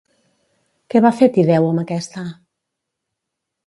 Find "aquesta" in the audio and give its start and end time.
1.85-2.29